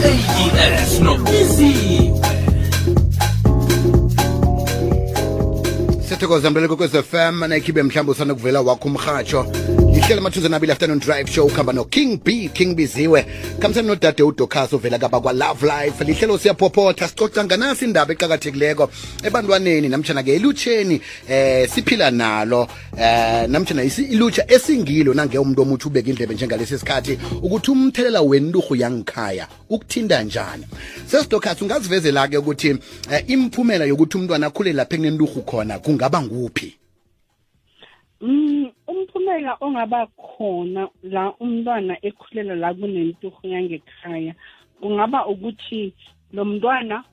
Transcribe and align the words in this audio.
AGS, 0.00 1.00
not 1.00 1.18
busy. 1.24 2.10
sithokoza 6.08 6.50
mbeleko 6.50 6.76
kwez 6.76 6.90
fm 6.90 7.44
nayikhibe 7.48 7.82
mhlawumbi 7.82 8.12
usanda 8.12 8.34
wakho 8.60 8.88
umrhatsho 8.88 9.46
ihlelo 9.90 10.18
amathuze 10.20 10.48
nabili 10.48 10.72
afternoon 10.72 10.98
drive 11.00 11.30
show 11.30 11.46
ukuhamba 11.46 11.72
no-king 11.72 12.20
b 12.24 12.48
king 12.54 12.74
biziwe. 12.74 13.26
Khambisani 13.58 13.88
nodade 13.88 14.22
udocas 14.22 14.72
ovela 14.72 14.98
kaba 14.98 15.20
kwa-love 15.20 15.66
life. 15.66 16.04
Lihlelo 16.04 16.38
siyaphophotha 16.38 17.08
sicoca 17.08 17.44
nganasi 17.44 17.84
indaba 17.84 18.12
eqakathekileko. 18.12 18.90
Ebantwaneni 19.22 19.88
namtshana-ke 19.88 20.34
elutsheni 20.34 21.00
eh 21.28 21.68
siphila 21.68 22.10
nalo. 22.10 22.68
Eh 22.98 23.48
namtshana 23.48 23.82
isi- 23.84 24.08
ilutsha 24.12 24.50
esingilo 24.50 25.14
nange 25.14 25.38
umuntu 25.38 25.62
omuthi 25.62 25.88
ubeka 25.88 26.10
indlebe 26.10 26.34
njengalesi 26.34 26.78
sikhathi 26.78 27.18
ukuthi 27.42 27.70
umthelela 27.70 28.22
wenturhu 28.22 28.76
yangikhaya 28.76 29.48
ukuthinta 29.70 30.22
njani. 30.22 30.64
Sesidocas 31.06 31.62
ungazivezela-ke 31.62 32.36
ukuthi 32.38 32.76
eh, 33.10 33.24
imphumela 33.26 33.84
yokuthi 33.84 34.16
umntwana 34.16 34.46
akhule 34.46 34.72
lapha 34.72 34.94
ekunenturhu 34.96 35.42
khona 35.42 35.78
kungaba 35.78 36.22
nguphi? 36.22 36.66
Mm 36.66 36.81
umphumela 39.32 39.56
ongaba 39.60 40.06
khona 40.16 40.88
la 41.02 41.32
umntwana 41.40 41.96
ekhulela 42.02 42.54
la 42.54 42.74
kunenturhu 42.74 43.40
yangekhaya 43.44 44.34
kungaba 44.80 45.26
ukuthi 45.26 45.94
lo 46.32 46.44
mntwana 46.44 47.04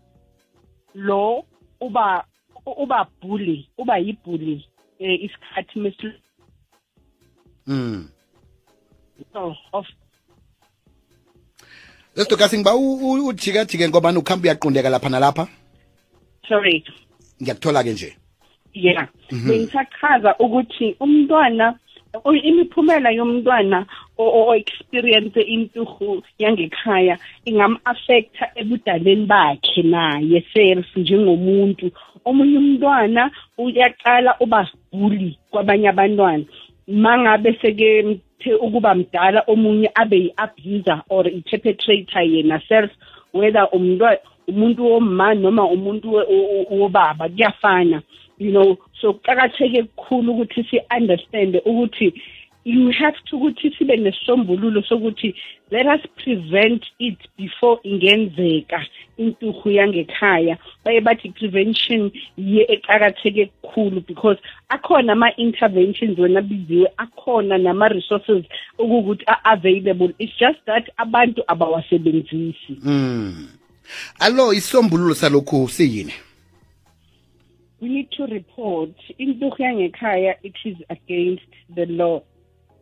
lo 0.95 1.45
uba 1.81 2.25
uba 2.65 3.07
bully 3.21 3.69
uba 3.77 3.97
yibully 3.97 4.65
eh, 4.99 5.23
isikhathi 5.23 5.79
mesi 5.79 6.11
mm. 7.67 8.09
of 9.73 9.87
lesidocas 12.15 12.53
ngiba 12.53 12.75
ujikajike 12.75 13.89
ngobani 13.89 14.17
ukuhamba 14.17 14.45
uyaqundeka 14.45 14.89
lapha 14.89 15.09
nalapha? 15.09 15.47
Sorry. 16.47 16.83
Ngiyakuthola-ke 17.41 17.93
nje. 17.93 18.17
Yeah. 18.73 19.07
Bengisachaza 19.31 20.35
ukuthi 20.39 20.95
umntwana 20.99 21.79
imiphumela 22.43 23.11
yomntwana 23.11 23.85
o-experience 24.17 25.41
inturhu 25.41 26.23
yangekhaya 26.39 27.17
ingam-affecta 27.45 28.45
ebudaleni 28.55 29.25
bakhe 29.25 29.81
naye 29.83 30.43
self 30.53 30.87
njengomuntu. 30.97 31.91
Omunye 32.25 32.57
umntwana 32.57 33.31
uyaqala 33.57 34.35
uba 34.39 34.67
bully 34.91 35.37
kwabanye 35.51 35.89
abantwana. 35.89 36.43
Mangabe 36.87 37.57
seke 37.61 38.19
ukuba 38.61 38.95
mdala 38.95 39.43
omunye 39.47 39.89
abe 39.95 40.17
yi-abuser 40.25 41.01
or 41.09 41.27
i-perpetrator 41.27 42.23
yena 42.23 42.61
self 42.67 42.91
whether 43.33 43.67
umntwana 43.71 44.17
umuntu 44.47 44.81
womma 44.91 45.33
noma 45.33 45.63
umuntu 45.65 46.07
wobaba 46.71 47.29
kuyafana. 47.29 48.01
You 48.39 48.51
know 48.51 48.77
so 49.01 49.13
kuqakatheke 49.13 49.83
kukhulu 49.83 50.31
ukuthi 50.33 50.63
si-understande 50.69 51.61
ukuthi 51.65 52.13
you 52.65 52.91
have 52.91 53.17
to 53.25 53.37
ukuthi 53.37 53.75
sibe 53.77 53.97
nesisombululo 53.97 54.83
sokuthi 54.83 55.35
let 55.71 55.85
us 55.85 56.01
prevent 56.15 56.83
it 56.99 57.17
before 57.37 57.79
ingenzeka 57.83 58.85
inturhu 59.17 59.71
yangekhaya. 59.71 60.57
Baye 60.85 61.01
bathi 61.01 61.29
prevention 61.29 62.11
ye 62.37 62.65
eqakatheke 62.65 63.51
kukhulu 63.61 64.07
because 64.07 64.37
akhona 64.69 65.11
ama-interventions 65.11 66.17
wena 66.19 66.41
biziwe 66.41 66.87
akhona 66.97 67.57
nama-resources 67.57 68.45
okukuthi 68.79 69.23
a-available. 69.27 70.13
It's 70.19 70.33
just 70.39 70.59
that 70.65 70.89
abantu 70.97 71.43
abawasebenzisi. 71.47 72.77
Mm. 72.83 73.47
alo 74.19 74.53
isisombululo 74.53 75.15
salokhu 75.15 75.69
siyini? 75.69 76.13
We 77.81 77.89
need 77.89 78.11
to 78.11 78.23
report. 78.23 78.91
Yangekhaya 79.19 80.35
it 80.43 80.53
is 80.65 80.77
against 80.89 81.43
the 81.75 81.85
law 81.85 82.23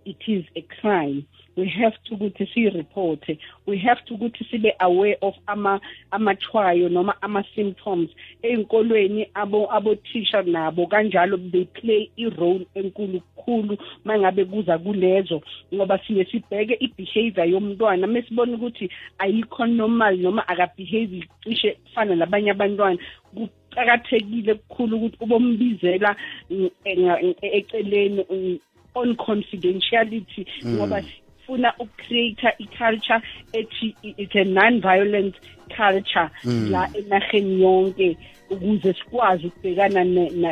it 0.07 0.22
is 0.28 0.45
a 0.56 0.62
crime. 0.79 1.25
We 1.57 1.68
have 1.81 1.94
to 2.06 2.16
ukuthi 2.16 2.45
siyireporte 2.53 3.40
we 3.66 3.78
have 3.79 4.01
to 4.06 4.13
ukuthi 4.16 4.45
sibe 4.50 4.73
aware 4.79 5.18
of 5.22 5.35
ama 5.47 5.81
amathwayo 6.12 6.90
noma 6.90 7.13
ama-symptoms 7.22 8.09
ey'nkolweni 8.44 9.28
abo 9.34 9.68
abothisha 9.73 10.41
nabo 10.41 10.88
kanjalo 10.88 11.38
they 11.51 11.66
play 11.66 12.12
i-role 12.18 12.66
enkulu 12.75 13.19
kukhulu 13.19 13.78
mangabe 14.06 14.45
kuza 14.45 14.78
kulezo 14.78 15.41
ngoba 15.73 16.00
siye 16.07 16.25
sibheke 16.25 16.78
i-behavior 16.79 17.47
yomntwana. 17.50 18.07
Mesibona 18.07 18.53
ukuthi 18.56 18.89
ayikho 19.19 19.66
normal 19.66 20.18
noma 20.18 20.47
akabehave 20.47 21.24
cishe 21.44 21.72
kufana 21.72 22.16
nabanye 22.16 22.51
abantwana 22.51 23.00
kuqakathekile 23.35 24.53
kukhulu 24.56 24.97
ukuthi 24.97 25.18
ubombizela 25.19 26.16
mm, 26.50 26.69
enga- 26.85 27.35
eceleni 27.41 28.25
mm, 28.29 28.59
on 28.97 29.15
confidentiality 29.15 30.47
ngoba 30.65 31.01
sifuna 31.01 31.73
ukucreate 31.79 32.47
i-culture 32.59 33.21
ethi 33.53 33.95
it's 34.01 34.35
a 34.35 34.43
non-violent 34.43 35.35
culture 35.77 36.29
la 36.71 36.89
enaheni 36.93 37.61
yonke 37.61 38.17
ukuze 38.49 38.93
sikwazi 38.93 39.47
ukubhekana 39.47 40.03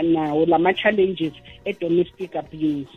nawo 0.03 0.45
lama-challenges 0.45 1.33
e-domestic 1.65 2.35
abuse. 2.35 2.87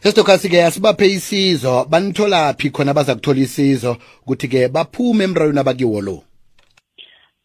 Sesidocas-ke 0.00 0.64
asibaphe 0.64 1.06
isizo. 1.06 1.84
Banitholaphi 1.84 2.70
khona 2.70 2.94
baza 2.94 3.14
kuthola 3.14 3.40
isizo 3.40 3.96
ukuthi-ke 4.22 4.68
baphume 4.68 5.24
emrayweni 5.24 5.60
abakiwo 5.60 6.00
lo? 6.00 6.22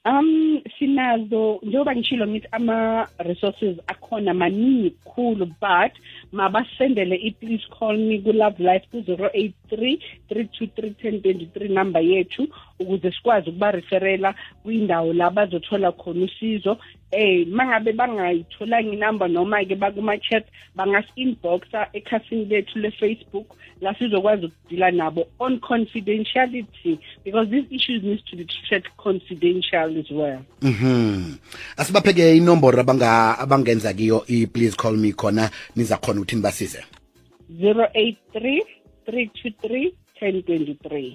Um 0.06 0.62
sinazo 0.80 1.60
njengoba 1.64 1.96
ngishilo 1.96 2.28
ngithi 2.28 2.48
ama-resources 2.52 3.78
akhona 3.88 4.34
maningi 4.34 4.90
kukhulu 4.90 5.46
but 5.46 5.94
mabasendele 6.32 7.16
i-please 7.16 7.66
call 7.80 7.98
me 7.98 8.20
ku-love 8.22 8.60
life 8.60 8.86
ku-083 8.92 10.00
323 10.30 11.22
1023 11.22 11.70
number 11.70 12.02
yethu 12.02 12.48
ukuze 12.80 13.12
sikwazi 13.12 13.50
ukubareferela 13.50 14.36
kwindawo 14.64 15.14
la 15.14 15.30
bazothola 15.30 15.92
khona 15.92 16.26
usizo. 16.26 16.78
Eh 17.12 17.48
mangabe 17.48 17.94
bangayitholanga 17.94 18.94
inamba 18.94 19.28
noma-ke 19.28 19.76
bakuma-chat 19.76 20.46
bangasi-inboxa 20.76 21.90
ekhasini 21.94 22.46
lethu 22.46 22.80
le-facebook 22.80 23.48
la 23.82 23.96
sizokwazi 23.96 24.46
ukudila 24.46 24.92
nabo 24.92 25.28
on 25.40 25.60
confidentiality 25.60 27.00
because 27.26 27.50
these 27.50 27.66
issues 27.72 28.04
needs 28.04 28.24
to 28.24 28.36
be 28.36 28.46
treated 28.46 28.86
confidential 28.98 29.98
as 29.98 30.12
well. 30.12 30.40
Mhm. 30.62 31.38
Asibaphe-ke 31.78 32.38
inomboro 32.38 32.80
abangenza 32.80 33.94
kiyo 33.94 34.24
i-please 34.28 34.76
call 34.76 34.98
me 34.98 35.12
khona 35.12 35.50
nizakhona 36.20 36.26
ukuthi 36.26 36.36
nibasize 36.36 36.84
083 37.62 38.62
323 39.08 39.92
1023 40.22 41.12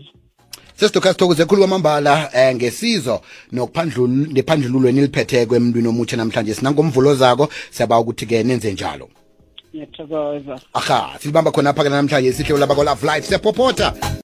sesidocas 0.77 1.13
sithokoze 1.13 1.45
khulu 1.45 1.59
kwamambala 1.61 2.31
eh, 2.35 2.55
ngesizo 2.55 3.21
nokuphandlul- 3.53 4.33
nephandlululo 4.33 4.89
eniliphetheko 4.89 5.57
emntwini 5.57 5.89
omutsha 5.89 6.17
namhlanje. 6.17 6.55
Sinangomvulo 6.55 7.15
zako 7.15 7.49
siyaba 7.71 7.99
ukuthi-ke 8.01 8.43
nenze 8.43 8.73
njalo. 8.73 9.09
Ngiyathokoza. 9.75 10.61
Aha 10.73 11.17
silibamba 11.21 11.51
khona 11.51 11.71
apha-ke 11.71 11.89
namhlanje 11.89 12.33
sihlelo 12.33 12.59
labako-love 12.59 13.07
life 13.07 13.27
siyaphophotha. 13.27 14.21